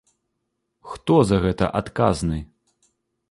Хто 0.93 1.17
за 1.31 1.37
гэта 1.45 1.65
адказны? 1.81 2.39